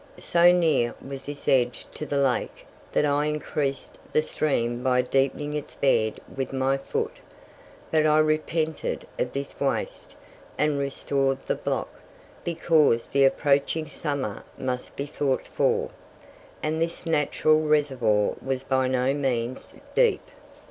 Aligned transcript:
So 0.17 0.51
near 0.51 0.95
was 0.99 1.27
this 1.27 1.47
edge 1.47 1.85
to 1.93 2.07
the 2.07 2.17
lake 2.17 2.65
that 2.91 3.05
I 3.05 3.27
increased 3.27 3.99
the 4.11 4.23
stream 4.23 4.81
by 4.81 5.03
deepening 5.03 5.53
its 5.53 5.75
bed 5.75 6.19
with 6.35 6.51
my 6.51 6.75
foot; 6.75 7.11
but 7.91 8.07
I 8.07 8.17
repented 8.17 9.05
of 9.19 9.31
this 9.33 9.59
waste, 9.61 10.15
and 10.57 10.79
restored 10.79 11.41
the 11.41 11.53
block, 11.53 11.89
because 12.43 13.09
the 13.09 13.25
approaching 13.25 13.85
summer 13.85 14.43
must 14.57 14.95
be 14.95 15.05
thought 15.05 15.45
for, 15.45 15.91
and 16.63 16.81
this 16.81 17.05
natural 17.05 17.61
reservoir 17.61 18.33
was 18.41 18.63
by 18.63 18.87
no 18.87 19.13
means 19.13 19.75
deep. 19.93 20.23